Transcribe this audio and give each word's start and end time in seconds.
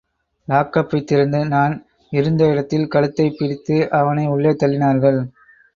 லாக்கப்பை 0.47 1.03
திறந்து 1.03 1.45
நான் 1.45 1.85
இருந்த 2.09 2.47
இடத்தில் 2.47 2.87
கழுத்தைப் 2.87 3.35
பிடித்து 3.37 3.89
அவனை 3.91 4.27
உள்ளே 4.27 4.49
தள்ளினார்கள். 4.49 5.21